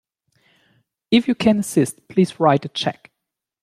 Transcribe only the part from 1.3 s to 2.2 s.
can assist,